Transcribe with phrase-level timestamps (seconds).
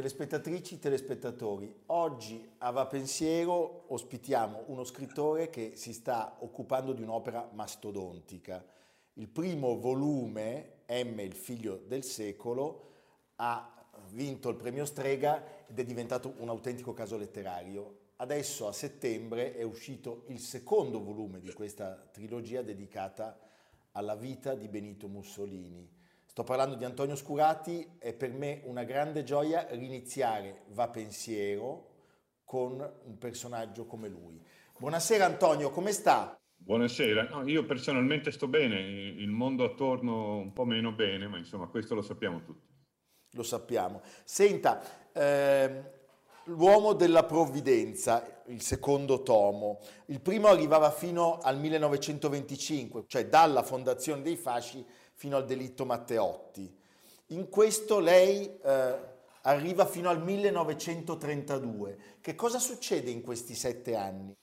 [0.00, 7.50] Telespettatrici, telespettatori, oggi a Va Pensiero ospitiamo uno scrittore che si sta occupando di un'opera
[7.52, 8.64] mastodontica.
[9.12, 12.92] Il primo volume, M, il figlio del secolo,
[13.36, 18.12] ha vinto il premio Strega ed è diventato un autentico caso letterario.
[18.16, 23.38] Adesso a settembre è uscito il secondo volume di questa trilogia dedicata
[23.92, 25.99] alla vita di Benito Mussolini.
[26.30, 31.88] Sto parlando di Antonio Scurati, è per me una grande gioia riniziare Va Pensiero
[32.44, 34.40] con un personaggio come lui.
[34.78, 36.38] Buonasera Antonio, come sta?
[36.54, 41.66] Buonasera, no, io personalmente sto bene, il mondo attorno un po' meno bene, ma insomma
[41.66, 42.68] questo lo sappiamo tutti.
[43.32, 44.00] Lo sappiamo.
[44.22, 45.84] Senta, ehm,
[46.44, 49.78] L'uomo della provvidenza, il secondo tomo.
[50.06, 54.84] Il primo arrivava fino al 1925, cioè dalla fondazione dei fasci
[55.20, 56.74] fino al delitto Matteotti.
[57.26, 58.98] In questo lei eh,
[59.42, 61.98] arriva fino al 1932.
[62.22, 64.34] Che cosa succede in questi sette anni?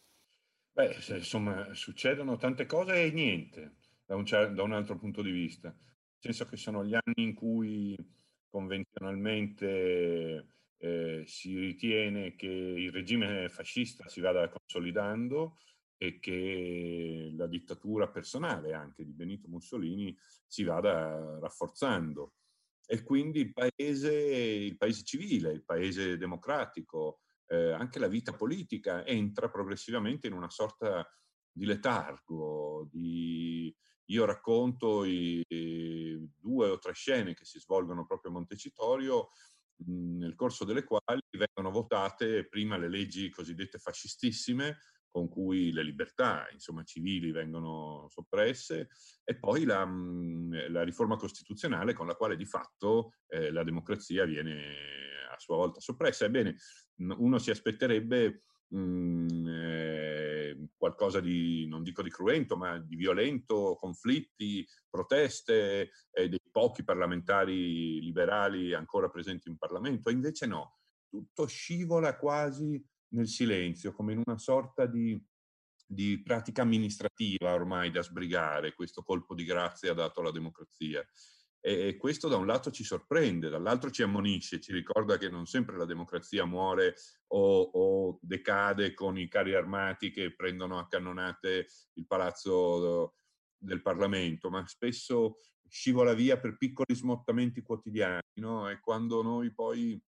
[0.74, 5.70] Beh, insomma, succedono tante cose e niente da un, da un altro punto di vista.
[5.70, 7.98] Nel senso che sono gli anni in cui
[8.48, 10.46] convenzionalmente
[10.78, 15.58] eh, si ritiene che il regime fascista si vada consolidando
[15.98, 20.16] e che la dittatura personale anche di Benito Mussolini
[20.46, 22.34] si vada rafforzando.
[22.86, 29.06] E quindi il paese, il paese civile, il paese democratico, eh, anche la vita politica
[29.06, 31.06] entra progressivamente in una sorta
[31.52, 33.76] di letargo, di...
[34.10, 39.32] Io racconto i, i due o tre scene che si svolgono proprio a Montecitorio,
[39.86, 44.78] nel corso delle quali vengono votate prima le leggi cosiddette fascistissime,
[45.10, 48.90] con cui le libertà insomma, civili vengono soppresse
[49.24, 54.26] e poi la, mm, la, riforma costituzionale con la quale di fatto eh, la democrazia
[54.26, 54.74] viene
[55.32, 56.26] a sua volta soppressa.
[56.26, 56.56] Ebbene,
[57.18, 63.76] uno si aspetterebbe mh, mm, eh, qualcosa di, non dico di cruento, ma di violento,
[63.80, 70.78] conflitti, proteste eh, dei pochi parlamentari liberali ancora presenti in Parlamento, invece no,
[71.10, 75.22] tutto scivola quasi nel silenzio, come in una sorta di,
[75.86, 81.06] di pratica amministrativa ormai da sbrigare, questo colpo di grazia dato alla democrazia.
[81.60, 85.76] E questo da un lato ci sorprende, dall'altro ci ammonisce, ci ricorda che non sempre
[85.76, 86.96] la democrazia muore
[87.34, 93.16] o, o, decade con i carri armati che prendono a cannonate il palazzo
[93.58, 98.22] del Parlamento, ma spesso scivola via per piccoli smottamenti quotidiani.
[98.36, 98.70] No?
[98.70, 100.02] E quando noi poi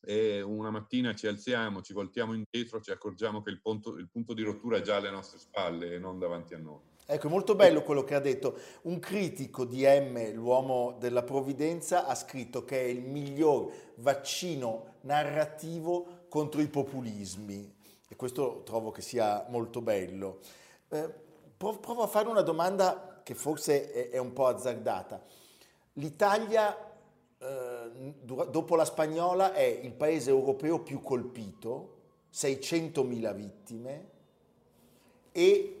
[0.00, 4.32] e una mattina ci alziamo, ci voltiamo indietro, ci accorgiamo che il punto, il punto
[4.32, 6.80] di rottura è già alle nostre spalle e non davanti a noi.
[7.06, 8.56] Ecco, è molto bello quello che ha detto.
[8.82, 16.26] Un critico di M, l'uomo della provvidenza, ha scritto che è il miglior vaccino narrativo
[16.28, 17.74] contro i populismi.
[18.08, 20.38] E questo trovo che sia molto bello.
[20.88, 21.12] Eh,
[21.56, 25.20] provo a fare una domanda che forse è, è un po' azzardata.
[25.94, 26.89] L'Italia
[28.00, 31.98] dopo la spagnola è il paese europeo più colpito,
[32.32, 34.08] 600.000 vittime
[35.32, 35.80] e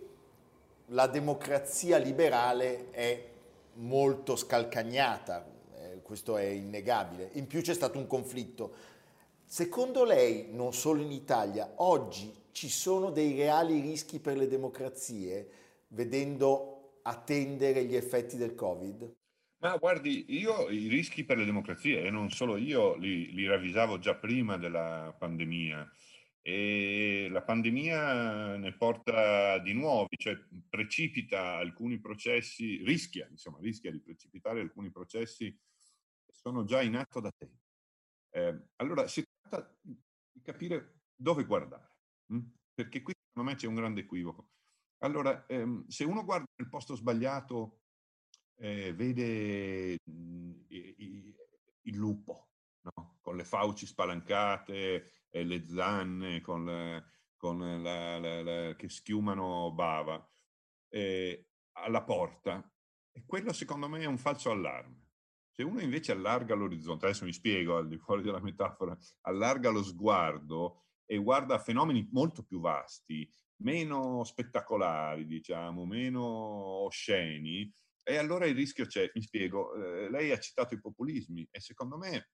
[0.86, 3.28] la democrazia liberale è
[3.74, 5.46] molto scalcagnata,
[5.76, 7.30] eh, questo è innegabile.
[7.34, 8.72] In più c'è stato un conflitto.
[9.46, 15.48] Secondo lei, non solo in Italia, oggi ci sono dei reali rischi per le democrazie
[15.88, 19.18] vedendo attendere gli effetti del Covid?
[19.62, 23.98] Ma guardi, io i rischi per le democrazie, e non solo io, li, li ravvisavo
[23.98, 25.86] già prima della pandemia.
[26.40, 34.00] E la pandemia ne porta di nuovi, cioè precipita alcuni processi, rischia, insomma, rischia di
[34.00, 35.50] precipitare alcuni processi
[36.24, 37.58] che sono già in atto da tempo.
[38.30, 41.96] Eh, allora si tratta di capire dove guardare,
[42.26, 42.36] mh?
[42.36, 42.52] Hm?
[42.74, 44.52] perché qui secondo me c'è un grande equivoco.
[45.02, 47.79] Allora, ehm, se uno guarda nel posto sbagliato,
[48.60, 51.34] eh, vede mh, mhmm, i,
[51.82, 52.50] il lupo,
[52.82, 53.18] no?
[53.20, 57.04] con le fauci spalancate, e le zanne con, le,
[57.36, 60.28] con la, la, la, che schiumano bava
[60.88, 62.68] eh, alla porta.
[63.12, 65.08] E quello secondo me è un falso allarme.
[65.50, 69.82] Se uno invece allarga l'orizzonte, adesso mi spiego al di fuori della metafora, allarga lo
[69.82, 73.28] sguardo e guarda fenomeni molto più vasti,
[73.62, 77.72] meno spettacolari, diciamo, meno osceni,
[78.02, 79.10] e allora il rischio c'è.
[79.14, 82.30] Mi spiego, eh, lei ha citato i populismi e secondo me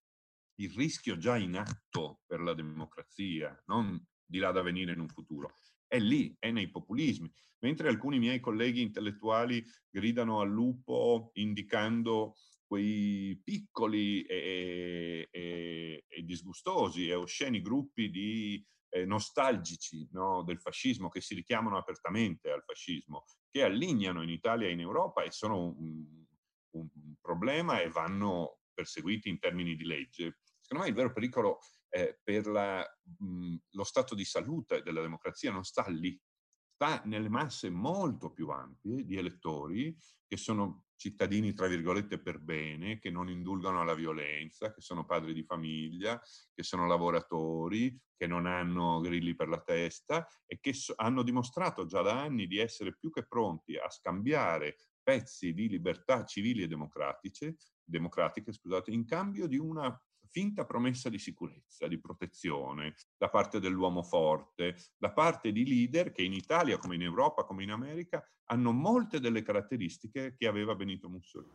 [0.56, 5.08] il rischio già in atto per la democrazia, non di là da venire in un
[5.08, 7.32] futuro, è lì, è nei populismi.
[7.60, 12.34] Mentre alcuni miei colleghi intellettuali gridano al lupo indicando
[12.66, 18.64] quei piccoli e, e, e disgustosi e osceni gruppi di
[19.04, 24.72] nostalgici no, del fascismo che si richiamano apertamente al fascismo, che allineano in Italia e
[24.72, 26.24] in Europa e sono un,
[26.70, 26.88] un
[27.20, 30.38] problema e vanno perseguiti in termini di legge.
[30.60, 31.58] Secondo me il vero pericolo
[31.88, 32.84] eh, per la,
[33.18, 36.20] mh, lo stato di salute della democrazia non sta lì,
[36.74, 39.96] sta nelle masse molto più ampie di elettori
[40.26, 45.32] che sono cittadini, tra virgolette, per bene, che non indulgano alla violenza, che sono padri
[45.32, 46.20] di famiglia,
[46.54, 51.86] che sono lavoratori, che non hanno grilli per la testa e che so- hanno dimostrato
[51.86, 56.66] già da anni di essere più che pronti a scambiare pezzi di libertà civili e
[56.66, 59.96] democratiche, democratiche scusate, in cambio di una
[60.36, 66.20] finta promessa di sicurezza, di protezione da parte dell'uomo forte, da parte di leader che
[66.20, 71.08] in Italia, come in Europa, come in America, hanno molte delle caratteristiche che aveva Benito
[71.08, 71.54] Mussolini.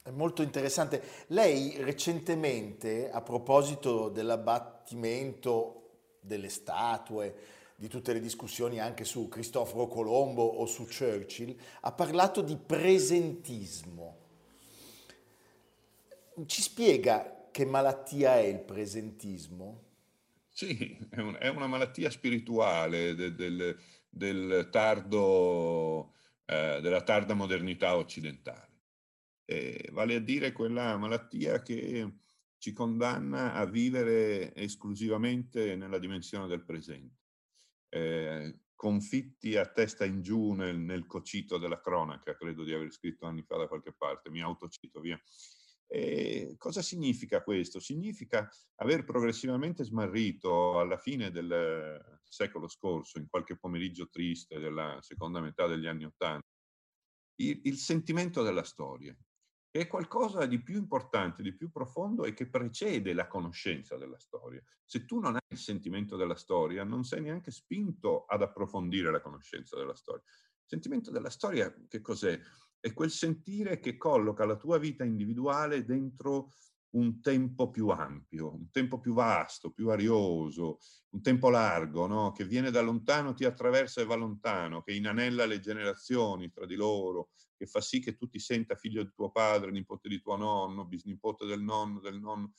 [0.00, 1.02] È molto interessante.
[1.26, 5.88] Lei recentemente, a proposito dell'abbattimento
[6.20, 7.34] delle statue,
[7.74, 14.18] di tutte le discussioni anche su Cristoforo Colombo o su Churchill, ha parlato di presentismo.
[16.46, 19.88] Ci spiega che malattia è il presentismo?
[20.48, 26.14] Sì, è, un, è una malattia spirituale del, del, del tardo,
[26.44, 28.68] eh, della tarda modernità occidentale.
[29.44, 32.18] Eh, vale a dire quella malattia che
[32.58, 37.18] ci condanna a vivere esclusivamente nella dimensione del presente.
[37.88, 43.26] Eh, confitti a testa in giù nel, nel, cocito della cronaca, credo di aver scritto
[43.26, 45.20] anni fa da qualche parte, mi autocito via.
[45.92, 47.80] E cosa significa questo?
[47.80, 55.40] Significa aver progressivamente smarrito alla fine del secolo scorso, in qualche pomeriggio triste della seconda
[55.40, 56.46] metà degli anni Ottanta,
[57.40, 59.16] il, il sentimento della storia,
[59.68, 64.18] che è qualcosa di più importante, di più profondo e che precede la conoscenza della
[64.18, 64.62] storia.
[64.84, 69.20] Se tu non hai il sentimento della storia, non sei neanche spinto ad approfondire la
[69.20, 70.22] conoscenza della storia.
[70.22, 72.38] Il sentimento della storia che cos'è?
[72.80, 76.50] È quel sentire che colloca la tua vita individuale dentro
[76.92, 80.78] un tempo più ampio, un tempo più vasto, più arioso,
[81.10, 82.32] un tempo largo, no?
[82.32, 86.74] che viene da lontano, ti attraversa e va lontano, che inanella le generazioni tra di
[86.74, 90.36] loro, che fa sì che tu ti senta figlio di tuo padre, nipote di tuo
[90.36, 92.52] nonno, bisnipote del nonno, del nonno,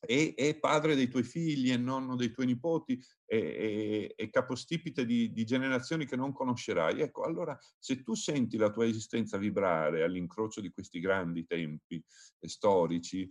[0.00, 5.04] e, e, padre dei tuoi figli e nonno dei tuoi nipoti e, e, e capostipite
[5.04, 7.00] di, di, generazioni che non conoscerai.
[7.00, 12.02] Ecco, allora se tu senti la tua esistenza vibrare all'incrocio di questi grandi tempi
[12.40, 13.28] eh, storici,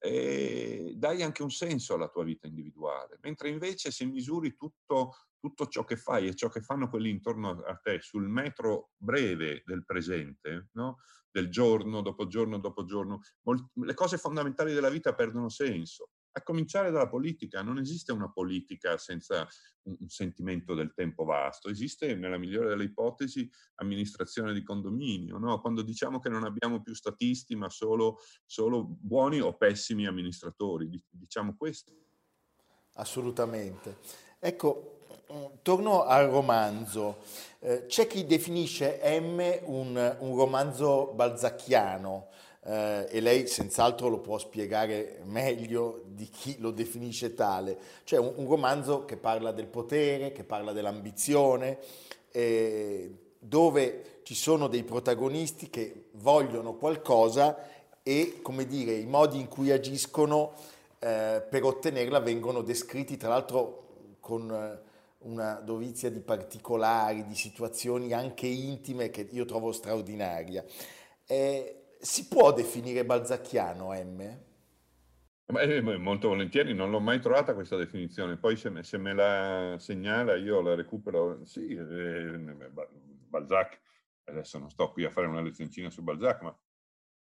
[0.00, 5.66] eh, dai anche un senso alla tua vita individuale, mentre invece se misuri tutto, tutto
[5.66, 9.84] ciò che fai e ciò che fanno quelli intorno a te sul metro breve del
[9.84, 10.98] presente, no?
[11.30, 13.20] del giorno dopo giorno dopo giorno,
[13.74, 16.10] le cose fondamentali della vita perdono senso.
[16.32, 19.46] A cominciare dalla politica, non esiste una politica senza
[19.82, 25.60] un, sentimento del tempo vasto, esiste nella migliore delle ipotesi amministrazione di condominio, no?
[25.60, 31.56] quando diciamo che non abbiamo più statisti ma solo, solo buoni o pessimi amministratori, diciamo
[31.56, 31.92] questo.
[32.94, 33.98] Assolutamente.
[34.38, 34.97] Ecco,
[35.62, 37.18] torno al romanzo.
[37.60, 42.28] Eh, c'è chi definisce M un, un romanzo balzacchiano
[42.64, 47.78] eh, e lei senz'altro lo può spiegare meglio di chi lo definisce tale.
[48.04, 51.78] Cioè un, un romanzo che parla del potere, che parla dell'ambizione,
[52.30, 57.56] eh, dove ci sono dei protagonisti che vogliono qualcosa
[58.02, 60.52] e, come dire, i modi in cui agiscono
[60.98, 63.86] eh, per ottenerla vengono descritti, tra l'altro
[64.20, 64.87] con eh,
[65.28, 70.64] una dovizia di particolari, di situazioni anche intime che io trovo straordinaria.
[71.26, 74.46] Eh, si può definire balzacchiano, M?
[75.50, 79.76] Beh, molto volentieri, non l'ho mai trovata questa definizione, poi se me, se me la
[79.78, 81.44] segnala io la recupero.
[81.44, 82.70] Sì, eh,
[83.28, 83.80] Balzac,
[84.24, 86.58] adesso non sto qui a fare una lezioncina su Balzac, ma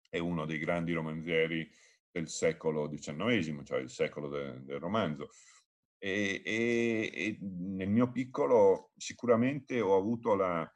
[0.09, 1.69] è uno dei grandi romanzieri
[2.11, 5.29] del secolo XIX, cioè il secolo de, del romanzo.
[5.99, 10.69] E, e, e, nel mio piccolo sicuramente ho avuto la,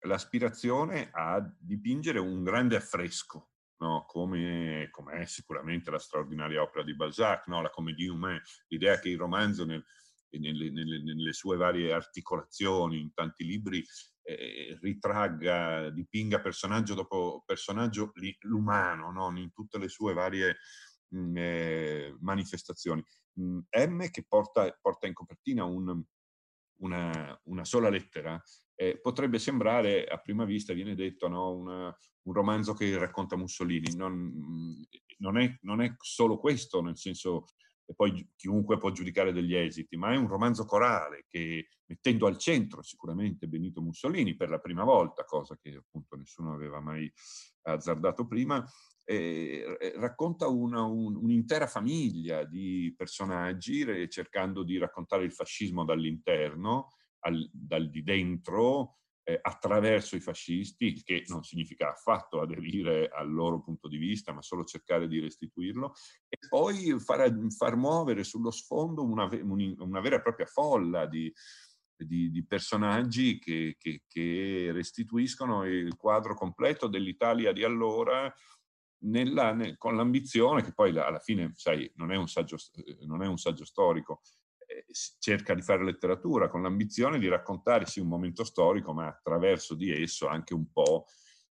[0.00, 4.04] l'aspirazione a dipingere un grande affresco, no?
[4.06, 7.62] come, come, è sicuramente la straordinaria opera di Balzac, no?
[7.62, 9.84] la comédie humaine, l'idea che il romanzo nel,
[10.30, 13.84] nelle, nelle, nelle, sue varie articolazioni, in tanti libri,
[14.22, 19.38] eh, ritragga, dipinga personaggio dopo personaggio l'umano, no?
[19.38, 20.56] in tutte le sue varie
[21.08, 23.04] mh, mm, eh, manifestazioni.
[23.34, 26.02] Mh, M che porta, porta, in copertina un,
[26.78, 28.40] una, una, sola lettera,
[28.74, 31.52] eh, potrebbe sembrare a prima vista, viene detto, no?
[31.54, 33.94] una, un romanzo che racconta Mussolini.
[33.94, 34.84] Non,
[35.18, 37.46] non, è, non, è, solo questo, nel senso,
[37.86, 42.38] e poi chiunque può giudicare degli esiti, ma è un romanzo corale che, mettendo al
[42.38, 47.10] centro sicuramente Benito Mussolini per la prima volta, cosa che appunto nessuno aveva mai
[47.62, 48.64] azzardato prima,
[49.04, 56.88] eh, racconta una, un, un'intera famiglia di personaggi cercando di raccontare il fascismo dall'interno,
[57.20, 63.60] al, dal di dentro, eh, attraverso i fascisti, che non significa affatto aderire al loro
[63.62, 65.94] punto di vista, ma solo cercare di restituirlo,
[66.28, 71.32] e poi far, far muovere sullo sfondo una, una, vera e propria folla di,
[71.96, 78.32] di, di personaggi che, che, che, restituiscono il quadro completo dell'Italia di allora,
[79.04, 82.56] nella, nel, con l'ambizione che poi alla fine, sai, non è un saggio,
[83.06, 84.43] non è un saggio storico, eh,
[85.18, 90.26] cerca di fare letteratura con l'ambizione di raccontare un momento storico, ma attraverso di esso
[90.26, 91.06] anche un po'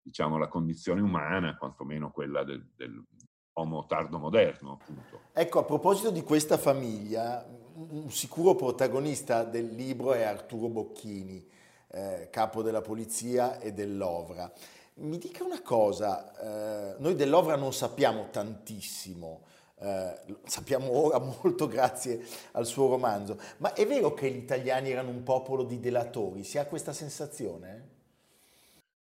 [0.01, 4.79] diciamo la condizione umana, quantomeno quella del, dell'uomo tardo moderno.
[4.79, 5.21] Appunto.
[5.33, 7.43] Ecco, a proposito di questa famiglia,
[7.73, 11.49] un sicuro protagonista del libro è Arturo Bocchini,
[11.89, 14.51] eh, capo della polizia e dell'Ovra.
[14.97, 19.41] Mi dica una cosa, eh, noi dell'Ovra non sappiamo tantissimo,
[19.77, 25.09] eh, sappiamo ora molto grazie al suo romanzo, ma è vero che gli italiani erano
[25.09, 26.43] un popolo di delatori?
[26.43, 27.93] Si ha questa sensazione?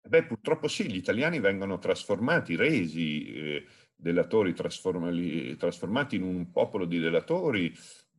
[0.01, 6.99] Beh, purtroppo sì, gli italiani vengono trasformati, resi eh, delatori, trasformati in un popolo di
[6.99, 7.71] delatori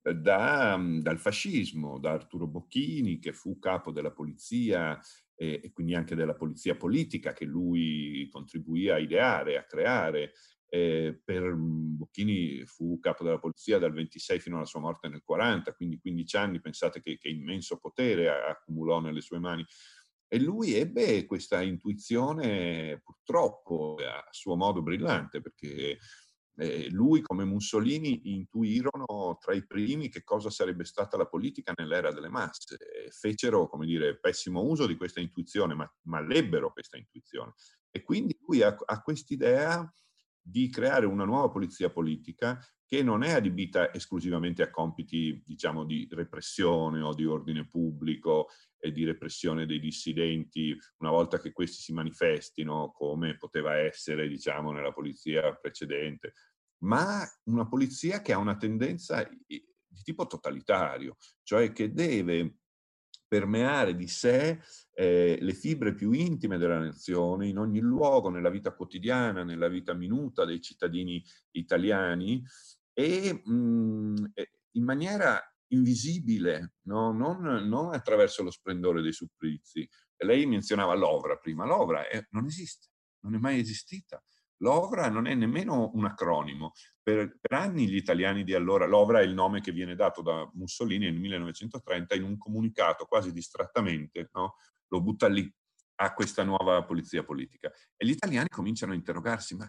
[0.02, 5.00] eh, da, dal fascismo, da Arturo Bocchini, che fu capo della polizia
[5.42, 10.33] e quindi anche della polizia politica che lui contribuì a ideare, a creare,
[10.71, 15.23] eh, per mm, Bocchini fu capo della polizia dal 26 fino alla sua morte nel
[15.25, 19.67] 40, quindi 15 anni, pensate che, che immenso potere accumulò nelle sue mani.
[20.33, 25.99] E lui ebbe questa intuizione purtroppo a suo modo brillante, perché
[26.57, 32.12] eh, lui come Mussolini intuirono tra i primi che cosa sarebbe stata la politica nell'era
[32.12, 32.77] delle masse.
[33.11, 37.55] Fecero, come dire, pessimo uso di questa intuizione, ma, ma l'ebbero questa intuizione.
[37.91, 39.93] E quindi lui ha, ha quest'idea
[40.42, 46.09] di creare una nuova polizia politica che non è adibita esclusivamente a compiti, diciamo, di
[46.11, 51.92] repressione o di ordine pubblico e di repressione dei dissidenti una volta che questi si
[51.92, 56.32] manifestino, come poteva essere, diciamo, nella polizia precedente,
[56.82, 62.60] ma una polizia che ha una tendenza di tipo totalitario, cioè che deve
[63.30, 64.60] permeare di sé
[64.92, 69.94] eh, le fibre più intime della nazione in ogni luogo, nella vita quotidiana, nella vita
[69.94, 72.42] minuta dei cittadini italiani
[72.92, 74.25] e mh, mm,
[74.72, 77.12] in maniera invisibile, no?
[77.12, 79.88] non, non, attraverso lo splendore dei supplizi.
[80.16, 82.88] Lei menzionava l'ovra prima, l'ovra è, non esiste,
[83.20, 84.20] non è mai esistita.
[84.62, 86.73] L'OVRA non è nemmeno un acronimo.
[87.02, 90.49] Per, per, anni gli italiani di allora, l'OVRA è il nome che viene dato da
[90.55, 94.57] Mussolini nel 1930 in un comunicato quasi distrattamente, no?
[94.88, 95.50] lo butta lì
[96.02, 97.71] a questa nuova polizia politica.
[97.97, 99.67] E gli italiani cominciano a interrogarsi, ma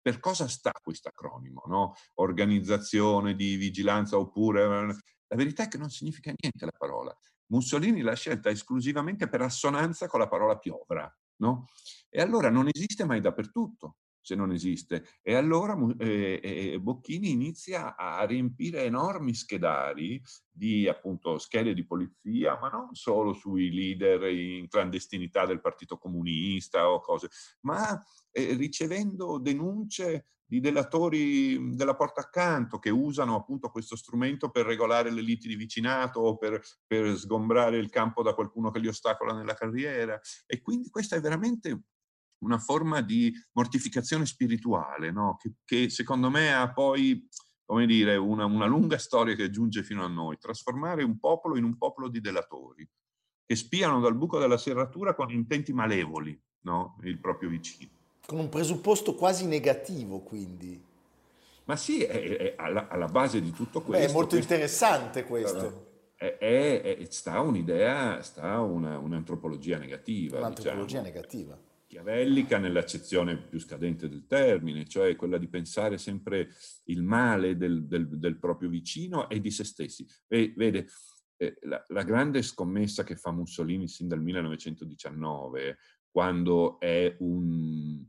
[0.00, 1.62] per cosa sta questo acronimo?
[1.66, 1.94] No?
[2.14, 4.96] Organizzazione di vigilanza oppure...
[5.30, 7.14] La verità è che non significa niente la parola.
[7.50, 11.14] Mussolini l'ha scelta esclusivamente per assonanza con la parola piovra.
[11.40, 11.66] No?
[12.08, 13.96] E allora non esiste mai dappertutto
[14.28, 15.04] se non esiste.
[15.22, 20.20] E allora eh, eh, Bocchini inizia a riempire enormi schedari
[20.50, 26.90] di appunto schede di polizia, ma non solo sui leader in clandestinità del Partito Comunista
[26.90, 27.28] o cose,
[27.62, 27.98] ma
[28.30, 35.10] eh, ricevendo denunce di delatori della porta accanto che usano appunto questo strumento per regolare
[35.10, 39.34] le liti di vicinato o per, per sgombrare il campo da qualcuno che li ostacola
[39.34, 40.18] nella carriera.
[40.46, 41.82] E quindi questa è veramente
[42.40, 45.36] una forma di mortificazione spirituale, no?
[45.40, 47.26] che, che, secondo me ha poi,
[47.64, 51.64] come dire, una, una, lunga storia che giunge fino a noi, trasformare un popolo in
[51.64, 52.88] un popolo di delatori,
[53.44, 56.98] che spiano dal buco della serratura con intenti malevoli no?
[57.02, 57.90] il proprio vicino.
[58.26, 60.84] Con un presupposto quasi negativo, quindi.
[61.64, 64.04] Ma sì, è, è alla, alla, base di tutto questo.
[64.04, 65.86] Beh, è molto questo, interessante questo.
[66.14, 70.38] È, è, sta un'idea, sta una, un'antropologia negativa.
[70.38, 71.02] Un'antropologia diciamo.
[71.02, 71.58] negativa
[71.98, 76.50] chiavellica nell'accezione più scadente del termine, cioè quella di pensare sempre
[76.84, 80.06] il male del, del, del proprio vicino e di se stessi.
[80.28, 80.86] E, vede,
[81.36, 85.78] eh, la, la, grande scommessa che fa Mussolini sin dal 1919,
[86.08, 88.00] quando è un,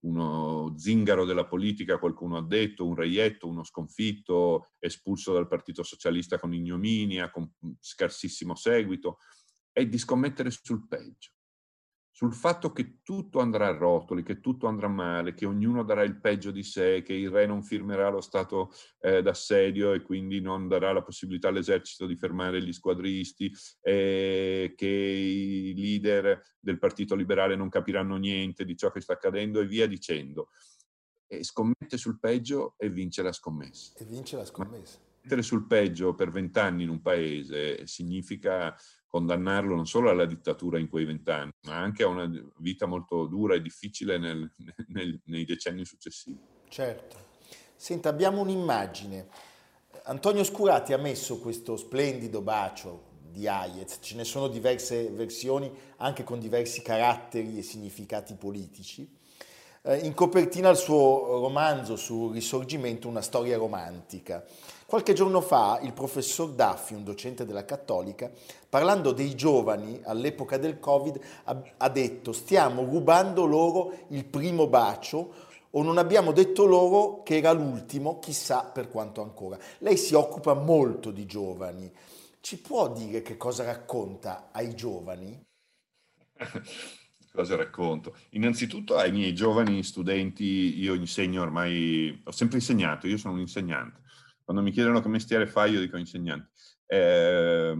[0.00, 6.38] uno zingaro della politica, qualcuno ha detto, un reietto, uno sconfitto, espulso dal Partito Socialista
[6.38, 7.50] con ignominia, con
[7.80, 9.20] scarsissimo seguito,
[9.72, 11.30] è di scommettere sul peggio
[12.18, 16.18] sul fatto che tutto andrà a rotoli, che tutto andrà male, che ognuno darà il
[16.18, 20.66] peggio di sé, che il re non firmerà lo stato eh, d'assedio e quindi non
[20.66, 27.54] darà la possibilità all'esercito di fermare gli squadristi, eh, che i leader del Partito Liberale
[27.54, 30.48] non capiranno niente di ciò che sta accadendo e via dicendo.
[31.24, 33.92] E scommette sul peggio e vince la scommessa.
[33.96, 34.98] E vince la scommessa.
[34.98, 38.74] Ma mettere sul peggio per vent'anni in un paese significa
[39.08, 43.54] condannarlo non solo alla dittatura in quei vent'anni, ma anche a una vita molto dura
[43.54, 44.48] e difficile nel,
[44.88, 46.38] nel, nei decenni successivi.
[46.68, 47.16] Certo.
[47.74, 49.28] Senta, abbiamo un'immagine.
[50.04, 56.24] Antonio Scurati ha messo questo splendido bacio di Hayez, ce ne sono diverse versioni anche
[56.24, 59.17] con diversi caratteri e significati politici.
[59.88, 64.44] Eh, in copertina il suo romanzo sul risorgimento, una storia romantica.
[64.84, 68.30] Qualche giorno fa il professor Daffi, un docente della Cattolica,
[68.68, 71.18] parlando dei giovani all'epoca del Covid,
[71.78, 75.32] ha detto stiamo rubando loro il primo bacio
[75.70, 79.56] o non abbiamo detto loro che era l'ultimo, chissà per quanto ancora.
[79.78, 81.90] Lei si occupa molto di giovani.
[82.42, 85.42] Ci può dire che cosa racconta ai giovani?
[87.38, 88.16] cosa racconto?
[88.30, 94.00] Innanzitutto ai miei giovani studenti io insegno ormai, ho sempre insegnato, io sono un insegnante
[94.48, 96.52] quando mi chiedono che mestiere fai, io dico insegnante.
[96.86, 97.74] Eh,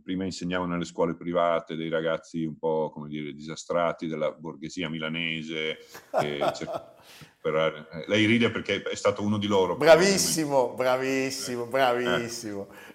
[0.00, 5.76] prima insegnavo nelle scuole private dei ragazzi un po', come dire, disastrati della borghesia milanese.
[6.16, 6.38] Che
[7.42, 9.76] eh, lei ride perché è stato uno di loro.
[9.76, 12.68] Bravissimo, bravissimo, bravissimo.
[12.70, 12.93] Eh.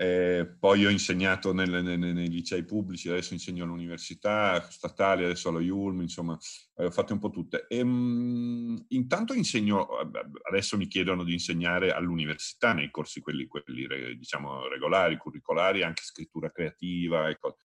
[0.00, 5.60] Eh, poi ho insegnato nelle, nelle, nei licei pubblici, adesso insegno all'università statale, adesso alla
[5.60, 6.38] IULM, insomma,
[6.76, 7.66] eh, ho fatto un po' tutte.
[7.68, 9.88] E, ehm, mh, intanto insegno,
[10.48, 13.86] adesso mi chiedono di insegnare all'università nei corsi quelli, quelli
[14.16, 17.28] diciamo regolari, curricolari, anche scrittura creativa.
[17.28, 17.58] Ecco.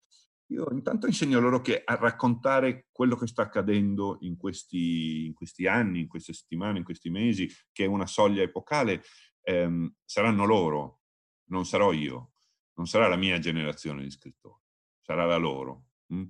[0.49, 5.69] Io intanto insegno loro che a raccontare quello che sta accadendo in questi, in questi
[5.69, 9.05] anni, in queste settimane, in questi mesi, che è una soglia epocale,
[9.45, 10.99] ehm, saranno loro
[11.47, 12.33] non sarò io,
[12.75, 14.63] non sarà la mia generazione di scrittori,
[15.01, 15.87] sarà la loro.
[16.13, 16.25] Mm?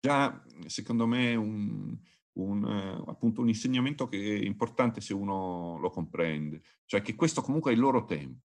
[0.00, 1.98] Già, secondo me, un,
[2.34, 7.70] un, appunto un insegnamento che è importante se uno lo comprende, cioè che questo comunque
[7.70, 8.44] è il loro tempo.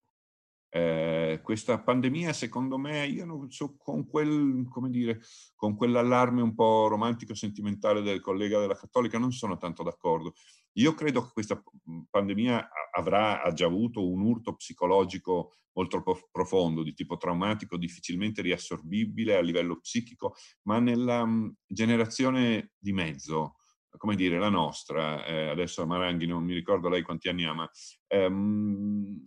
[0.73, 5.19] Eh, questa pandemia, secondo me, io non so, con, quel, dire,
[5.53, 10.33] con quell'allarme un po' romantico-sentimentale del collega della Cattolica, non sono tanto d'accordo.
[10.75, 11.61] Io credo che questa
[12.09, 19.35] pandemia avrà ha già avuto un urto psicologico molto profondo, di tipo traumatico, difficilmente riassorbibile
[19.35, 21.27] a livello psichico, ma nella
[21.67, 23.55] generazione di mezzo,
[23.97, 27.69] come dire, la nostra, eh, adesso Maranghi non mi ricordo lei quanti anni ha, ma
[28.07, 29.21] ehm,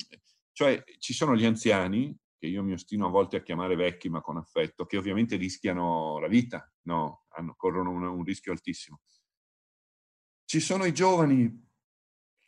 [0.55, 4.21] cioè ci sono gli anziani, che io mi ostino a volte a chiamare vecchi ma
[4.21, 9.01] con affetto, che ovviamente rischiano la vita, no, hanno, corrono un, un rischio altissimo.
[10.45, 11.69] Ci sono i giovani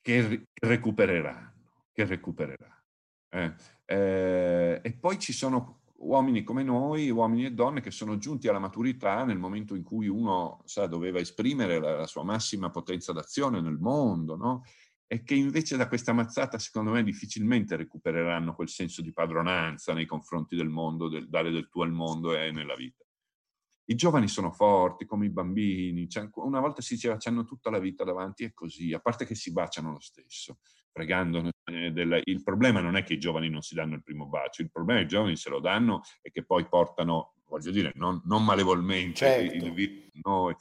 [0.00, 2.84] che recupereranno, che recupereranno.
[3.28, 8.46] Eh, eh, e poi ci sono uomini come noi, uomini e donne che sono giunti
[8.46, 13.12] alla maturità nel momento in cui uno sa, doveva esprimere la, la sua massima potenza
[13.12, 14.62] d'azione nel mondo, no?
[15.08, 20.06] E che invece da questa mazzata, secondo me, difficilmente recupereranno quel senso di padronanza nei
[20.06, 23.04] confronti del mondo, del dare del tuo al mondo e nella vita.
[23.88, 28.02] I giovani sono forti come i bambini, una volta si diceva hanno tutta la vita
[28.02, 30.58] davanti e così, a parte che si baciano lo stesso,
[30.90, 31.52] pregando.
[31.64, 34.72] Del, il problema non è che i giovani non si danno il primo bacio, il
[34.72, 38.20] problema è che i giovani se lo danno e che poi portano, voglio dire, non,
[38.24, 39.54] non malevolmente, certo.
[39.54, 40.56] il, il, no,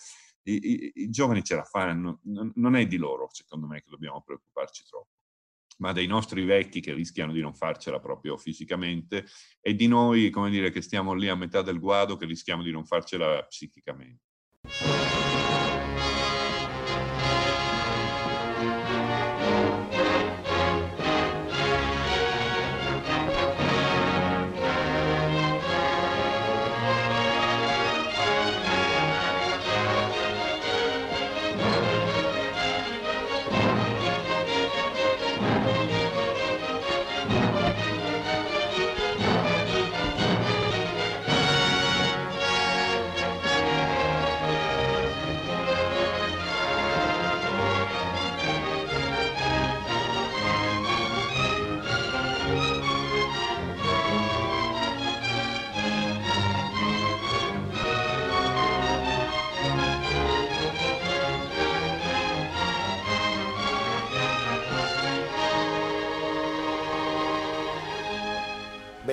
[0.45, 3.89] i, i, i, giovani ce la fanno, non, non è di loro secondo me che
[3.89, 5.09] dobbiamo preoccuparci troppo
[5.77, 9.25] ma dei nostri vecchi che rischiano di non farcela proprio fisicamente
[9.59, 12.71] e di noi, come dire, che stiamo lì a metà del guado che rischiamo di
[12.71, 14.23] non farcela psichicamente.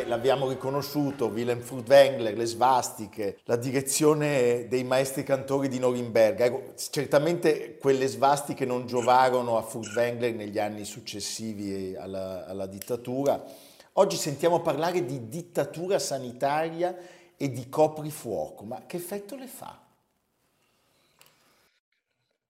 [0.06, 6.44] L'abbiamo riconosciuto, Willem Furtwängler, le svastiche, la direzione dei maestri cantori di Norimberga.
[6.44, 13.42] Ecco, certamente quelle svastiche non giovarono a Furtwängler negli anni successivi alla, alla dittatura.
[13.94, 16.96] Oggi sentiamo parlare di dittatura sanitaria
[17.36, 19.82] e di coprifuoco, ma che effetto le fa?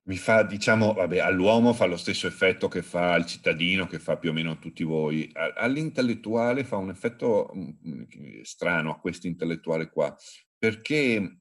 [0.05, 4.17] Mi fa, diciamo, vabbè, all'uomo fa lo stesso effetto che fa al cittadino, che fa
[4.17, 5.31] più o meno a tutti voi.
[5.57, 10.15] All'intellettuale fa un effetto mm, strano a questo intellettuale qua,
[10.59, 11.39] perché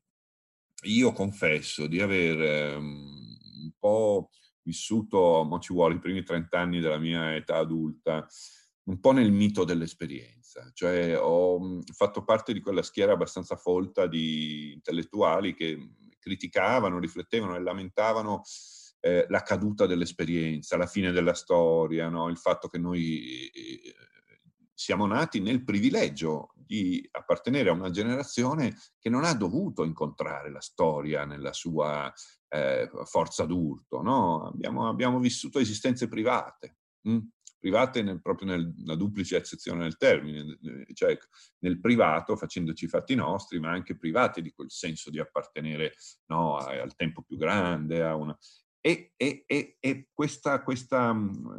[0.84, 4.30] io confesso di aver um, un po'
[4.62, 8.28] vissuto, ma ci vuole, i primi 30 anni della mia età adulta,
[8.84, 14.06] un po' nel mito dell'esperienza, cioè ho mm, fatto parte di quella schiera abbastanza folta
[14.06, 15.78] di intellettuali che
[16.22, 18.44] criticavano, riflettevano e lamentavano
[19.02, 22.30] eh, la caduta dell'esperienza, la fine della storia, no?
[22.30, 23.96] il fatto che noi eh,
[24.74, 30.62] siamo nati nel privilegio di appartenere a una generazione che non ha dovuto incontrare la
[30.62, 32.12] storia nella sua
[32.48, 34.48] eh, forza d'urto, no?
[34.48, 36.78] abbiamo, abbiamo, vissuto esistenze private.
[37.08, 37.20] Hm?
[37.62, 40.58] Private nel, proprio nella duplice accezione del termine,
[40.94, 41.16] cioè
[41.60, 45.94] nel privato facendoci i fatti nostri, ma anche privati di quel senso di appartenere
[46.26, 48.38] no, al tempo più grande, a una...
[48.84, 51.16] E, e, e, e questa, questa,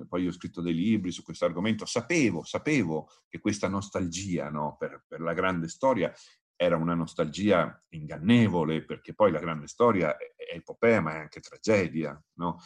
[0.09, 5.05] poi ho scritto dei libri su questo argomento, sapevo, sapevo che questa nostalgia no, per,
[5.07, 6.13] per la grande storia
[6.57, 11.41] era una nostalgia ingannevole, perché poi la grande storia è, è epopea, ma è anche
[11.41, 12.59] tragedia, no?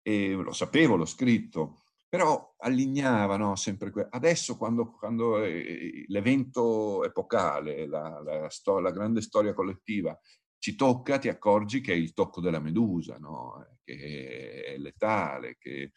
[0.00, 7.04] E lo sapevo, l'ho scritto, però allineava no, sempre que- adesso quando, quando eh, l'evento
[7.04, 10.18] epocale, la, la, sto- la, grande storia collettiva
[10.58, 13.78] ci tocca, ti accorgi che è il tocco della medusa, no?
[13.84, 15.92] che è letale, che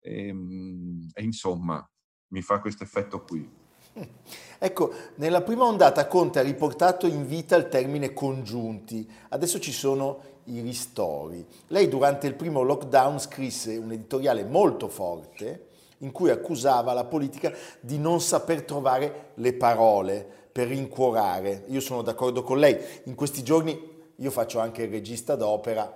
[0.00, 1.86] e, ehm, e insomma
[2.28, 3.66] mi fa questo effetto qui.
[4.60, 10.18] Ecco, nella prima ondata Conte ha riportato in vita il termine congiunti, adesso ci sono
[10.46, 11.46] i ristori.
[11.68, 15.66] Lei durante il primo lockdown scrisse un editoriale molto forte
[15.98, 21.64] in cui accusava la politica di non saper trovare le parole per rincuorare.
[21.68, 25.92] Io sono d'accordo con lei, in questi giorni io faccio anche il regista d'opera,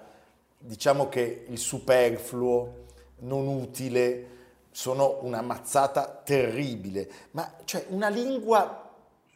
[0.58, 2.80] diciamo che il superfluo,
[3.20, 4.26] non utile,
[4.72, 8.90] sono una mazzata terribile, ma cioè una lingua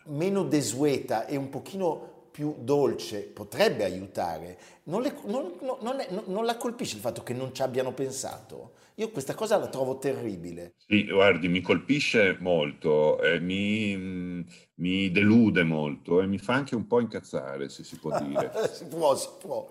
[0.07, 4.59] meno desueta e un pochino più dolce potrebbe aiutare.
[4.85, 8.73] Non, le, non, non, è, non, la colpisce il fatto che non ci abbiano pensato?
[8.97, 10.75] Io questa cosa la trovo terribile.
[10.87, 14.45] Sì, guardi, mi colpisce molto, eh, mi,
[14.75, 18.53] mi, delude molto e mi fa anche un po' incazzare, se si può dire.
[18.71, 19.69] si può, si può.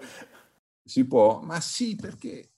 [0.83, 2.49] Si può, ma sì, perché...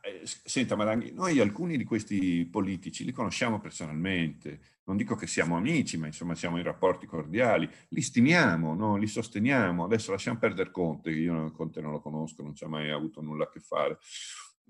[0.00, 5.26] Eh, eh, senta Maranghi, noi alcuni di questi politici li conosciamo personalmente, non dico che
[5.26, 8.96] siamo amici, ma insomma siamo in rapporti cordiali, li stimiamo, no?
[8.96, 9.84] li sosteniamo.
[9.84, 13.44] Adesso lasciamo perdere Conte, io Conte non lo conosco, non ci ha mai avuto nulla
[13.44, 13.98] a che fare.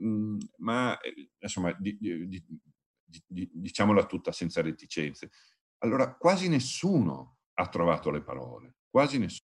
[0.02, 2.44] Mm, ma eh, insomma, di, di,
[3.26, 5.30] di, diciamola tutta senza reticenze.
[5.78, 9.50] Allora, quasi nessuno ha trovato le parole, quasi nessuno.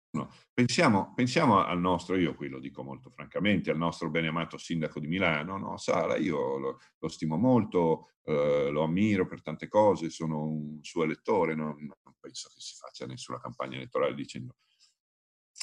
[0.51, 5.07] Pensiamo, pensiamo, al nostro, io qui lo dico molto francamente, al nostro beneamato sindaco di
[5.07, 5.77] Milano, no?
[5.77, 11.03] Sala, io lo, lo stimo molto, eh, lo ammiro per tante cose, sono un suo
[11.03, 11.75] elettore, no?
[11.79, 14.55] non penso che si faccia nessuna campagna elettorale dicendo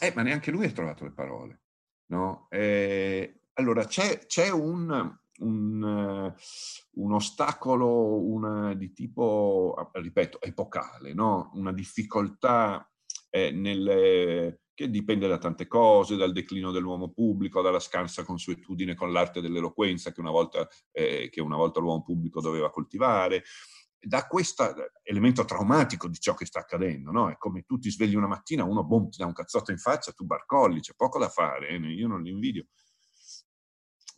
[0.00, 1.62] Eh, ma neanche lui ha trovato le parole.
[2.06, 2.46] No?
[2.48, 6.34] Eh, allora, c'è, c'è un, un,
[6.92, 11.50] un, ostacolo una, di tipo, ripeto, epocale, no?
[11.54, 12.88] una difficoltà
[13.36, 19.12] eh, nel, che dipende da tante cose, dal declino dell'uomo pubblico, dalla scarsa consuetudine con
[19.12, 23.44] l'arte dell'eloquenza che una volta, eh, che una volta l'uomo pubblico doveva coltivare,
[23.98, 24.72] da questo
[25.02, 27.28] elemento traumatico di ciò che sta accadendo, no?
[27.28, 30.12] È come tu ti svegli una mattina, uno boom, ti dà un cazzotto in faccia,
[30.12, 31.76] tu barcolli, c'è poco da fare, eh?
[31.76, 32.66] io non li invidio.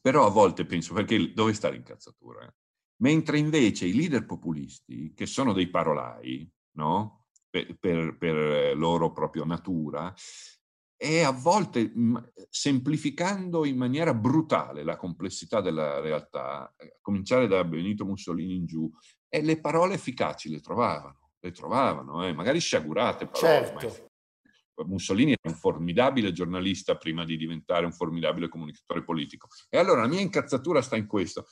[0.00, 2.46] Però a volte penso, perché dove sta l'incazzatura?
[2.46, 2.54] Eh?
[3.00, 7.17] Mentre invece i leader populisti, che sono dei parolai, no?
[7.48, 10.14] Per, per, per loro proprio natura,
[11.00, 11.92] e a volte
[12.50, 18.90] semplificando in maniera brutale la complessità della realtà, a cominciare da Benito Mussolini in giù,
[19.28, 23.78] e le parole efficaci le trovavano, le trovavano, eh, magari sciagurate parole.
[23.78, 24.06] Certo.
[24.86, 29.48] Mussolini era un formidabile giornalista prima di diventare un formidabile comunicatore politico.
[29.68, 31.46] E allora la mia incazzatura sta in questo.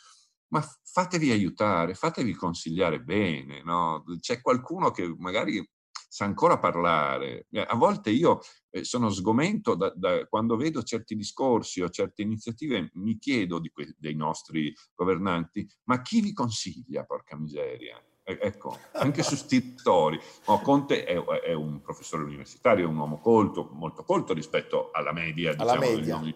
[0.48, 4.04] Ma fatevi aiutare, fatevi consigliare bene, no?
[4.20, 5.64] C'è qualcuno che magari
[6.08, 7.46] sa ancora parlare.
[7.52, 8.40] A volte io
[8.70, 13.94] eh, sono sgomento da, da, quando vedo certi discorsi o certe iniziative, mi chiedo que-
[13.98, 18.02] dei nostri governanti, ma chi vi consiglia, porca miseria?
[18.26, 20.20] ecco, anche su sti storie.
[20.48, 25.12] No, Conte è, è, un professore universitario, è un uomo colto, molto colto rispetto alla
[25.12, 25.54] media.
[25.56, 26.34] Alla diciamo, media.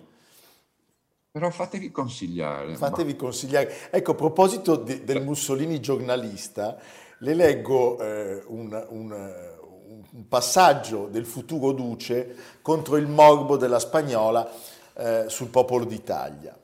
[1.32, 2.76] Però fatevi consigliare.
[2.76, 3.90] Fatevi consigliare.
[3.90, 6.80] Ecco, a proposito di, del Mussolini giornalista,
[7.18, 9.58] le leggo eh, un, un,
[10.28, 14.48] passaggio del futuro duce contro il morbo della spagnola
[14.94, 16.56] eh, sul popolo d'Italia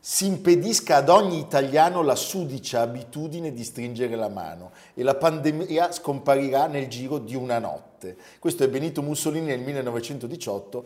[0.00, 5.92] si impedisca ad ogni italiano la sudicia abitudine di stringere la mano e la pandemia
[5.92, 8.16] scomparirà nel giro di una notte.
[8.38, 10.84] Questo è Benito Mussolini nel 1918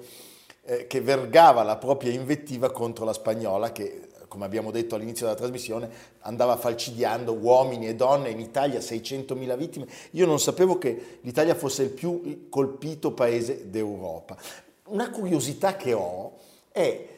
[0.64, 5.36] eh, che vergava la propria invettiva contro la spagnola che come abbiamo detto all'inizio della
[5.36, 5.90] trasmissione,
[6.20, 9.86] andava falcidiando uomini e donne, in Italia 600.000 vittime.
[10.12, 14.34] Io non sapevo che l'Italia fosse il più colpito paese d'Europa.
[14.84, 16.38] Una curiosità che ho
[16.72, 17.08] è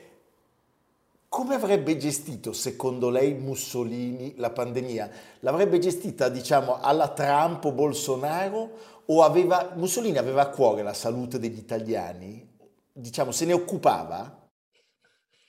[1.28, 5.08] come avrebbe gestito, secondo lei, Mussolini la pandemia?
[5.40, 8.70] L'avrebbe gestita, diciamo, alla Trump o Bolsonaro?
[9.04, 12.56] O aveva, Mussolini aveva a cuore la salute degli italiani?
[12.92, 14.43] Diciamo, se ne occupava?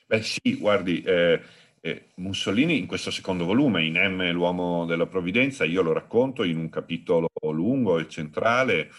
[0.08, 1.42] Beh sì, guardi, eh,
[1.80, 6.58] eh, Mussolini in questo secondo volume, in M, l'uomo della provvidenza, io lo racconto in
[6.58, 8.90] un capitolo lungo e centrale,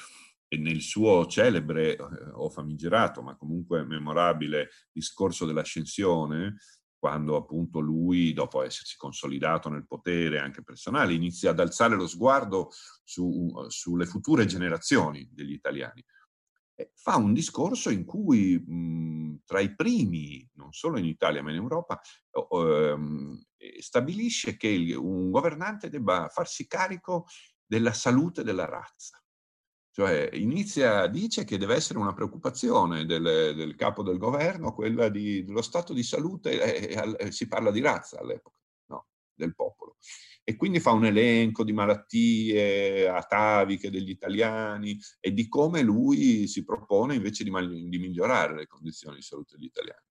[0.50, 2.00] e nel suo celebre eh,
[2.34, 6.58] o famigerato, ma comunque memorabile discorso dell'ascensione,
[7.00, 12.70] quando appunto lui, dopo essersi consolidato nel potere anche personale, inizia ad alzare lo sguardo
[13.06, 16.04] su, sulle future generazioni degli italiani.
[16.94, 21.58] Fa un discorso in cui mh, tra i primi, non solo in Italia ma in
[21.58, 22.00] Europa,
[22.52, 23.42] ehm,
[23.80, 27.26] stabilisce che un governante debba farsi carico
[27.66, 29.22] della salute della razza.
[29.98, 35.44] Cioè inizia, dice che deve essere una preoccupazione del, del capo del governo, quella di,
[35.44, 38.60] dello stato di salute, e, e, si parla di razza all'epoca,
[38.92, 39.08] no?
[39.34, 39.77] del popolo.
[40.44, 46.64] E quindi fa un elenco di malattie ataviche degli italiani e di come lui si
[46.64, 50.06] propone invece di, di migliorare le condizioni di salute degli italiani.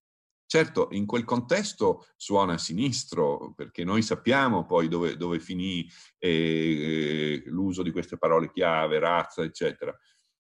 [0.48, 7.82] Certo, in quel contesto suona sinistro, perché noi sappiamo poi dove, dove finì eh, l'uso
[7.82, 9.92] di queste parole chiave, razza, eccetera.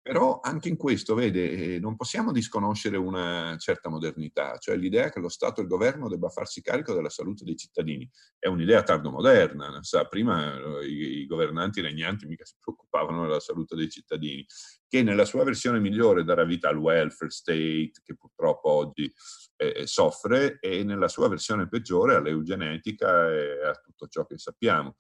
[0.08, 5.20] Però anche in questo, vede, eh, non possiamo disconoscere una certa modernità, cioè l'idea che
[5.20, 8.08] lo Stato e il governo debba farsi carico della salute dei cittadini.
[8.38, 13.76] È un'idea tardomoderna, sa, prima eh, i, i, governanti regnanti mica si preoccupavano della salute
[13.76, 14.46] dei cittadini,
[14.88, 19.12] che nella sua versione migliore darà vita al welfare state, che purtroppo oggi
[19.56, 24.94] eh, soffre, e nella sua versione peggiore all'eugenetica e a tutto ciò che sappiamo.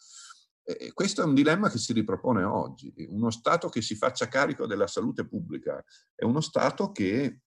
[0.68, 2.92] E questo è un dilemma che si ripropone oggi.
[3.10, 5.84] Uno Stato che si faccia carico della salute pubblica
[6.16, 7.42] è uno Stato che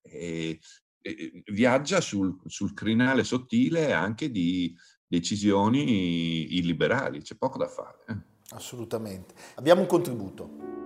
[0.00, 0.58] eh,
[1.02, 4.74] eh, viaggia sul, sul, crinale sottile anche di
[5.06, 7.98] decisioni illiberali, c'è poco da fare.
[8.08, 8.16] Eh.
[8.50, 9.34] Assolutamente.
[9.56, 10.85] Abbiamo un contributo.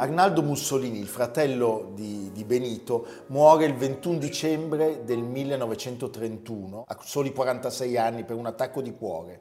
[0.00, 7.34] Arnaldo Mussolini, il fratello di, di, Benito, muore il 21 dicembre del 1931, a soli
[7.34, 9.40] 46 anni, per un attacco di cuore.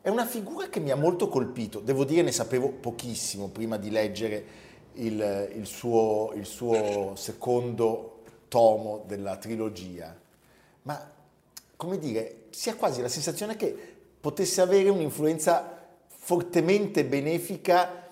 [0.00, 3.90] è una figura che mi ha molto colpito, devo dire ne sapevo pochissimo prima di
[3.90, 4.44] leggere
[4.92, 10.16] il, il, suo, il suo secondo tomo della trilogia,
[10.82, 11.10] ma
[11.74, 13.76] come dire, si ha quasi la sensazione che
[14.20, 18.03] potesse avere un'influenza fortemente benefica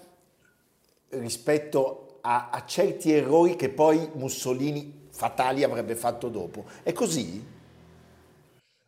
[1.13, 6.65] rispetto a, a certi errori che poi Mussolini fatali avrebbe fatto dopo.
[6.83, 7.61] È così?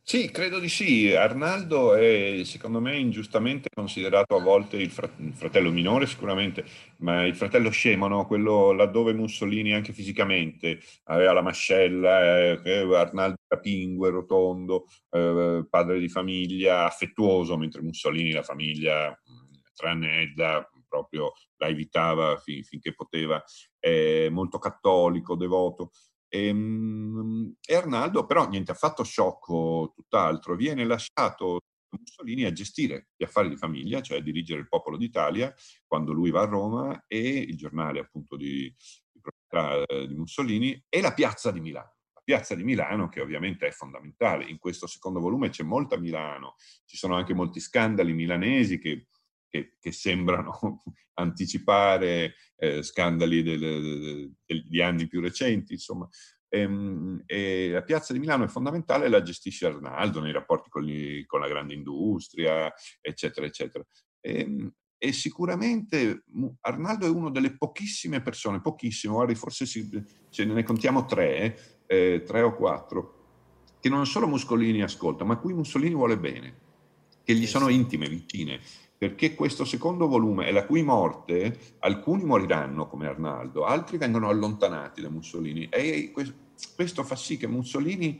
[0.07, 1.15] Sì, credo di sì.
[1.15, 6.63] Arnaldo è secondo me ingiustamente considerato a volte il, fratello minore sicuramente,
[6.99, 8.27] ma il fratello scemo, no?
[8.27, 15.99] quello laddove Mussolini anche fisicamente aveva la mascella, eh, Arnaldo era pingue, rotondo, eh, padre
[15.99, 19.19] di famiglia, affettuoso, mentre Mussolini la famiglia,
[19.75, 23.43] tranne Edda, proprio la evitava fin, finché poteva,
[23.79, 25.91] è molto cattolico, devoto.
[26.29, 33.25] E, ehm, e Arnaldo però niente affatto sciocco, tutt'altro, viene lasciato Mussolini a gestire gli
[33.25, 35.53] affari di famiglia, cioè a dirigere il popolo d'Italia
[35.87, 38.73] quando lui va a Roma e il giornale appunto di,
[39.13, 41.93] di proprietà eh, di Mussolini e la piazza di Milano.
[42.15, 46.57] La piazza di Milano che ovviamente è fondamentale, in questo secondo volume c'è molta Milano,
[46.85, 49.07] ci sono anche molti scandali milanesi che
[49.55, 50.83] che, che sembrano
[51.15, 53.61] anticipare eh, scandali del,
[54.45, 56.09] del, di anni più recenti, insomma.
[56.49, 60.83] E, ehm, e la piazza di Milano è fondamentale, la gestisce Arnaldo nei rapporti con,
[60.83, 63.85] gli, con la grande industria, eccetera, eccetera.
[64.21, 66.25] E, ehm, e, sicuramente
[66.63, 69.89] Arnaldo è una delle pochissime persone, pochissimo, guardi, forse si,
[70.31, 75.39] ce ne contiamo tre, eh, tre o quattro, che non solo Mussolini ascolta, ma a
[75.39, 76.63] cui Mussolini vuole bene,
[77.23, 78.61] che gli sono intime, vicine
[79.05, 85.03] perché questo secondo volume è la cui morte, alcuni moriranno come Arnaldo, altri vengono allontanati
[85.03, 86.11] da Mussolini e
[86.75, 88.19] questo fa sì che Mussolini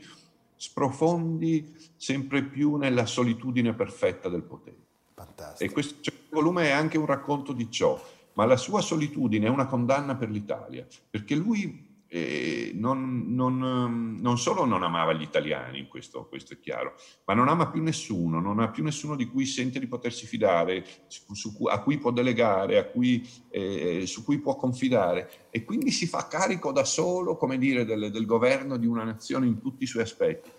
[0.55, 4.77] sprofondi sempre più nella solitudine perfetta del potere.
[5.15, 5.63] Fantastico.
[5.63, 7.99] E questo volume è anche un racconto di ciò,
[8.33, 14.19] ma la sua solitudine è una condanna per l'Italia, perché lui eh, non, non, ehm,
[14.21, 18.39] non, solo non amava gli italiani, questo, questo, è chiaro, ma non ama più nessuno,
[18.39, 22.77] non ha più nessuno di cui sente di potersi fidare, su, a cui può delegare,
[22.91, 27.85] cui, eh, su cui può confidare e quindi si fa carico da solo, come dire,
[27.85, 30.49] del, del governo di una nazione in tutti i suoi aspetti.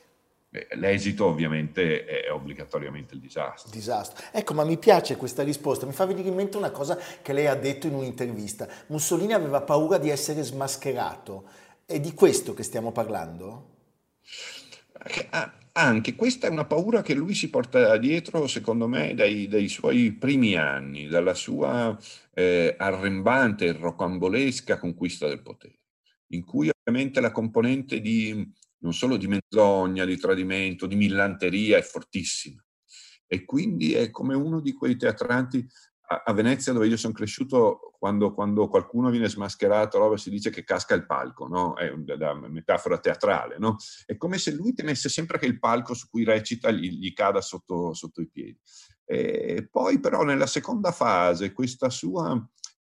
[0.77, 3.71] L'esito ovviamente è obbligatoriamente il disastro.
[3.71, 4.25] Disastro.
[4.33, 7.47] Ecco, ma mi piace questa risposta, mi fa venire in mente una cosa che lei
[7.47, 8.67] ha detto in un'intervista.
[8.87, 11.45] Mussolini aveva paura di essere smascherato.
[11.85, 13.75] È di questo che stiamo parlando?
[15.73, 20.13] Anche questa è una paura che lui si porta dietro, secondo me, dai, dai suoi
[20.13, 21.97] primi anni, dalla sua
[22.33, 25.79] eh, arrembante e rocambolesca conquista del potere,
[26.29, 31.83] in cui ovviamente la componente di non solo di menzogna, di tradimento, di millanteria, è
[31.83, 32.63] fortissima.
[33.27, 35.67] E quindi è come uno di quei teatranti
[36.09, 40.51] a, a Venezia dove io sono cresciuto, quando, quando, qualcuno viene smascherato, allora si dice
[40.51, 41.75] che casca il palco, no?
[41.75, 43.57] è una metafora teatrale.
[43.59, 43.77] No?
[44.05, 47.41] È come se lui temesse sempre che il palco su cui recita gli, gli cada
[47.41, 48.59] sotto, sotto i piedi.
[49.05, 52.41] E poi però nella seconda fase questa sua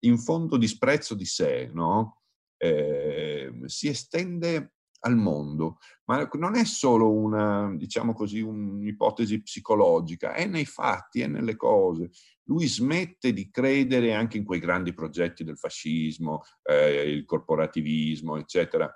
[0.01, 2.22] in fondo disprezzo di sé no?
[2.57, 4.76] eh, si estende
[5.07, 11.27] al mondo, ma non è solo una, diciamo così, un'ipotesi psicologica, è nei fatti, è
[11.27, 12.11] nelle cose.
[12.45, 18.92] Lui smette di credere anche in quei grandi progetti del fascismo, eh, il corporativismo, eccetera,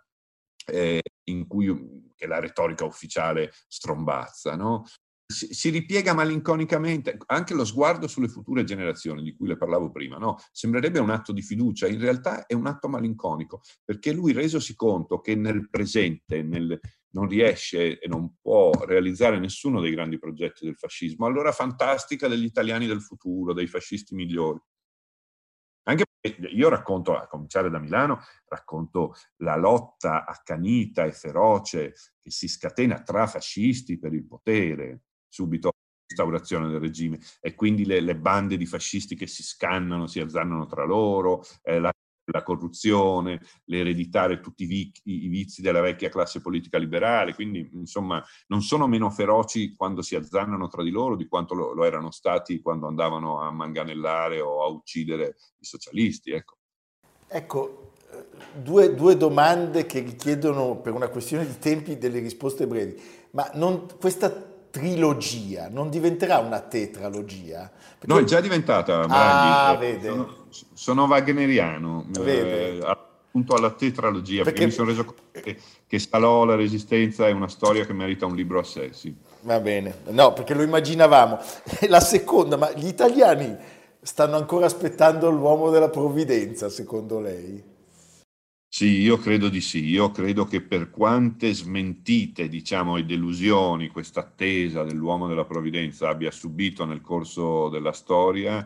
[0.66, 4.84] eh, in cui che la retorica ufficiale strombazza, no?
[5.30, 10.36] Si, ripiega malinconicamente, anche lo sguardo sulle future generazioni di cui le parlavo prima, no?
[10.50, 15.20] sembrerebbe un atto di fiducia, in realtà è un atto malinconico, perché lui resosi conto
[15.20, 16.78] che nel presente nel,
[17.12, 22.44] non riesce e non può realizzare nessuno dei grandi progetti del fascismo, allora fantastica degli
[22.44, 24.60] italiani del futuro, dei fascisti migliori.
[25.84, 26.04] Anche
[26.52, 33.02] io racconto, a cominciare da Milano, racconto la lotta accanita e feroce che si scatena
[33.02, 35.72] tra fascisti per il potere, subito
[36.10, 37.18] instaurazione del regime.
[37.40, 41.78] E quindi le, le, bande di fascisti che si scannano, si azzannano tra loro, eh,
[41.78, 41.92] la,
[42.32, 48.22] la, corruzione, l'ereditare tutti i, vic, i, vizi della vecchia classe politica liberale, quindi insomma
[48.48, 52.10] non sono meno feroci quando si azzannano tra di loro di quanto lo, lo erano
[52.10, 56.32] stati quando andavano a manganellare o a uccidere i socialisti.
[56.32, 56.56] Ecco,
[57.28, 58.26] ecco eh,
[58.60, 63.00] due, due domande che richiedono per una questione di tempi delle risposte brevi,
[63.30, 67.70] ma non, questa trilogia, non diventerà una tetralogia?
[67.98, 68.06] Perché...
[68.06, 70.08] No, è già diventata, ah, vede.
[70.08, 70.36] Sono,
[70.72, 75.56] sono wagneriano, eh, appunto alla tetralogia, perché, perché mi sono reso conto che,
[75.86, 79.14] che Salò, la Resistenza, è una storia che merita un libro a sé, sì.
[79.42, 81.38] Va bene, no, perché lo immaginavamo.
[81.88, 83.56] La seconda, ma gli italiani
[84.02, 87.69] stanno ancora aspettando l'uomo della provvidenza, secondo lei?
[88.72, 89.84] Sì, io credo di sì.
[89.86, 96.30] Io credo che per quante smentite, diciamo, e delusioni questa attesa dell'uomo della provvidenza abbia
[96.30, 98.64] subito nel corso della storia,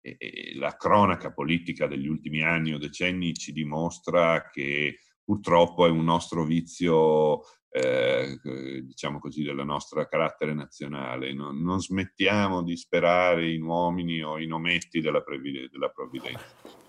[0.00, 5.90] e, e la cronaca politica degli ultimi anni o decenni ci dimostra che purtroppo è
[5.90, 8.38] un nostro vizio eh,
[8.82, 11.34] diciamo così, del nostro carattere nazionale.
[11.34, 15.22] Non, non, smettiamo di sperare in uomini o in ometti della,
[15.70, 16.81] della provvidenza.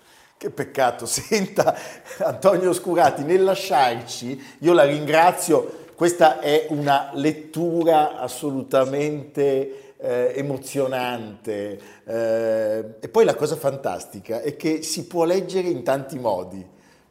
[0.44, 1.74] Che peccato, senta
[2.18, 12.84] Antonio Scurati, nel lasciarci, io la ringrazio, questa è una lettura assolutamente eh, emozionante eh,
[13.00, 16.62] e poi la cosa fantastica è che si può leggere in tanti modi.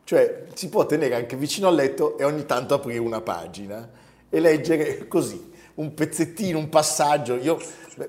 [0.04, 3.90] Cioè si può tenere anche vicino al letto e ogni tanto aprire una pagina
[4.30, 7.36] e leggere così, un pezzettino, un passaggio.
[7.38, 7.58] Io,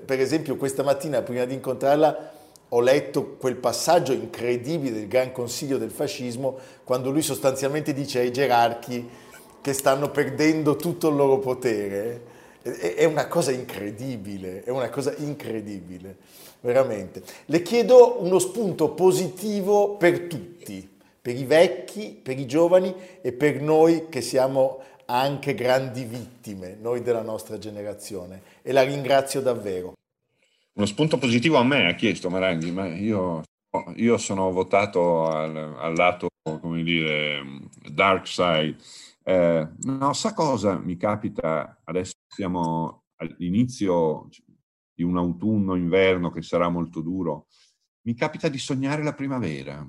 [0.05, 2.33] per esempio, questa mattina, prima di incontrarla,
[2.69, 8.31] ho letto quel passaggio incredibile del Gran Consiglio del Fascismo, quando lui sostanzialmente dice ai
[8.31, 9.07] gerarchi
[9.61, 12.33] che stanno perdendo tutto il loro potere.
[12.61, 16.17] È una cosa incredibile, è una cosa incredibile,
[16.61, 17.21] veramente.
[17.45, 20.93] Le chiedo uno spunto positivo per tutti
[21.25, 27.01] per i vecchi, per i giovani e per noi che siamo anche grandi vittime, noi
[27.01, 28.43] della nostra generazione.
[28.61, 29.93] E la ringrazio davvero.
[30.77, 33.43] Uno spunto positivo a me ha chiesto Maranghi, ma io,
[33.95, 37.41] io sono votato al, al, lato, come dire,
[37.91, 38.75] dark side.
[39.23, 41.81] Eh, no, sa cosa mi capita?
[41.83, 44.27] Adesso siamo all'inizio
[44.93, 47.47] di un autunno-inverno che sarà molto duro.
[48.01, 49.87] Mi capita di sognare la primavera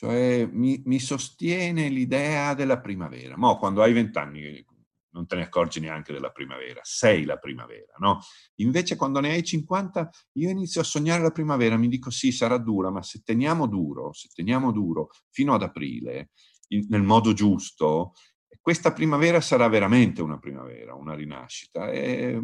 [0.00, 3.36] cioè mi, mi sostiene l'idea della primavera.
[3.36, 4.64] Ma quando hai vent'anni
[5.12, 8.20] non te ne accorgi neanche della primavera, sei la primavera, no?
[8.56, 12.58] Invece quando ne hai 50 io inizio a sognare la primavera, mi dico sì, sarà
[12.58, 16.30] dura, ma se teniamo duro, se teniamo duro fino ad aprile,
[16.68, 18.12] in, nel modo giusto,
[18.60, 22.40] questa primavera sarà veramente una primavera, una rinascita e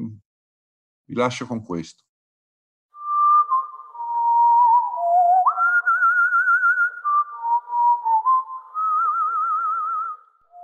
[1.04, 2.05] vi lascio con questo.